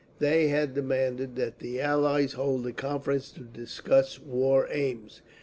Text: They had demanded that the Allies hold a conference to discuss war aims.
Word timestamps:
They 0.17 0.47
had 0.47 0.73
demanded 0.73 1.35
that 1.35 1.59
the 1.59 1.79
Allies 1.79 2.33
hold 2.33 2.65
a 2.65 2.71
conference 2.71 3.29
to 3.33 3.41
discuss 3.41 4.19
war 4.19 4.67
aims. 4.71 5.21